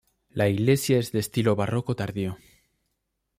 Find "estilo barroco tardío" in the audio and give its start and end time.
1.19-2.39